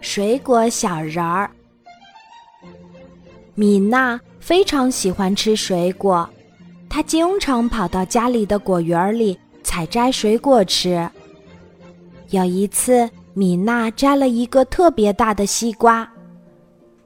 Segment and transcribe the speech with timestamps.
[0.00, 1.50] 水果小人儿。
[3.54, 6.28] 米娜非常喜欢吃水果，
[6.88, 11.08] 她经常跑到家里的果园里采摘水果吃。
[12.30, 16.06] 有一次，米娜摘了一个特别大的西瓜，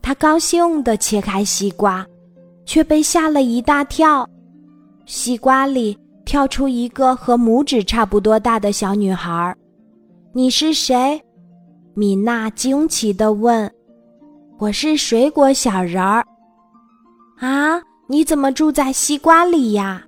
[0.00, 2.06] 她高兴地切开西瓜，
[2.64, 4.28] 却被吓了一大跳。
[5.04, 9.54] 西瓜里跳出一个和拇指差不多大的小女孩。
[10.32, 11.20] “你是谁？”
[11.98, 13.72] 米娜惊奇地问。
[14.60, 16.22] “我是水果小人儿。”
[17.40, 20.02] 啊，你怎么住在西瓜里呀？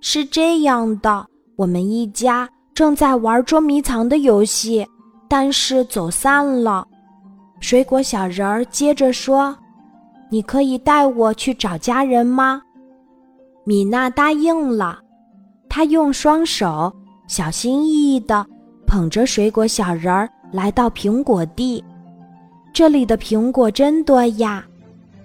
[0.00, 4.84] 是这样的，我们一家正在玩捉迷藏的游戏，
[5.28, 6.84] 但是走散了。
[7.60, 9.56] 水果小人儿接着说
[10.28, 12.60] ：“你可以带我去找家人吗？”
[13.62, 14.98] 米娜答应了。
[15.68, 16.92] 她用双手
[17.28, 18.44] 小心翼翼地
[18.84, 21.82] 捧着水果小人儿来到苹果地。
[22.72, 24.64] 这里的苹果真多呀！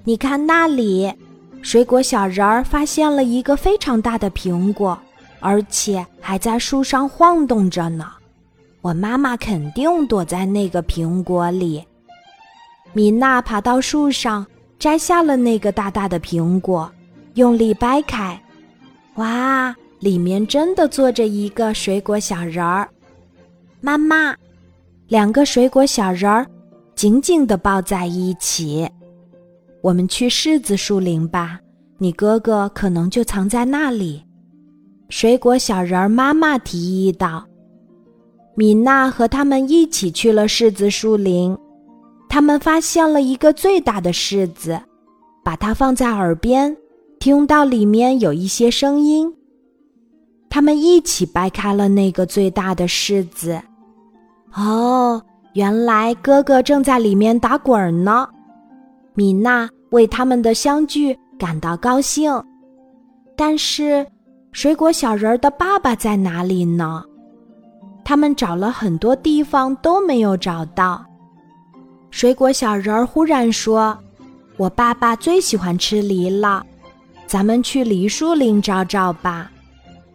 [0.04, 1.14] 你看那里，
[1.62, 5.00] 水果小人儿发现了一个非常大的苹果，
[5.40, 8.12] 而且还在树上晃动着呢。
[8.82, 11.84] 我妈妈肯定躲在那个苹果里。
[12.92, 14.46] 米娜爬到树上，
[14.78, 16.92] 摘下了那个大大的苹果，
[17.36, 18.38] 用力掰开，
[19.16, 22.90] 哇，里面真的坐着一个水果小人儿。
[23.80, 24.36] 妈妈，
[25.14, 26.44] 两个水果小人儿
[26.96, 28.90] 紧紧地抱在一起。
[29.84, 31.60] 我们去柿子树林吧，
[32.00, 34.24] 你哥哥可能就藏在那里。
[35.10, 37.46] 水果小人儿妈妈提议道。
[38.56, 41.56] 米娜和他们一起去了柿子树林，
[42.28, 44.82] 他们发现了一个最大的柿子，
[45.46, 46.76] 把它放在耳边，
[47.20, 49.32] 听到里面有一些声音。
[50.50, 53.62] 他们一起掰开了那个最大的柿子，
[54.56, 55.22] 哦，
[55.54, 58.28] 原来哥哥正在里面打滚呢。
[59.16, 62.32] 米娜为他们的相聚感到高兴，
[63.36, 64.06] 但是
[64.52, 67.04] 水果小人儿的爸爸在哪里呢？
[68.04, 71.04] 他们找了很多地方都没有找到。
[72.12, 73.98] 水果小人儿忽然说
[74.58, 76.64] ：“我爸爸最喜欢吃梨了，
[77.26, 79.50] 咱们去梨树林找找吧。”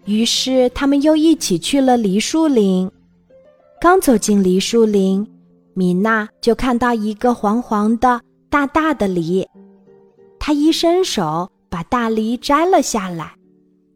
[0.07, 2.89] 于是他们又一起去了梨树林。
[3.81, 5.25] 刚走进梨树林，
[5.72, 8.21] 米娜就看到一个黄黄的。
[8.50, 9.47] 大大的梨，
[10.39, 13.34] 她一伸手把大梨摘了下来，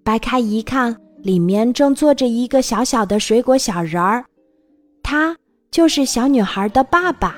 [0.04, 4.25] 掰开一看，里面正坐着一个小小的水果小人儿，
[5.03, 5.34] 他
[5.71, 7.37] 就是小女孩的爸爸。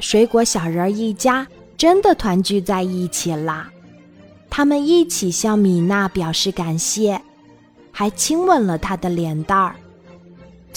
[0.00, 1.46] 水果小人儿一家
[1.76, 3.70] 真的团聚在一起啦，
[4.48, 7.20] 他们一起向米娜表示感谢，
[7.92, 9.76] 还亲吻了她的脸蛋儿。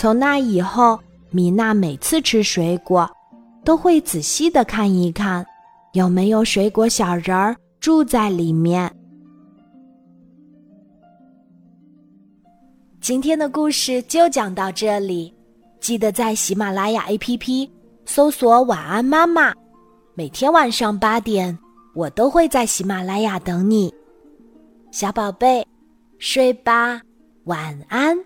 [0.01, 3.07] 从那以后，米娜每次吃水果。
[3.63, 5.45] 都会仔细的看一看，
[5.93, 8.91] 有没有水果小人儿住在里面。
[12.99, 15.31] 今天的故事就讲到这里，
[15.79, 17.69] 记得在喜马拉雅 APP
[18.03, 19.53] 搜索“晚安妈妈”，
[20.17, 21.55] 每天晚上八点，
[21.93, 23.93] 我都会在喜马拉雅等你，
[24.89, 25.63] 小宝贝，
[26.17, 26.99] 睡吧，
[27.43, 28.17] 晚安。